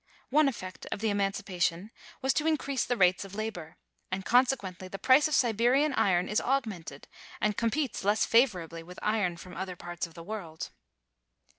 [0.31, 1.91] One effect of emancipation
[2.23, 3.77] was to increase the rates of labor,
[4.11, 7.03] and, consequently, the price of Siberian iron is aug mented,
[7.39, 10.71] and competes less favorably with iron from other parts of the world.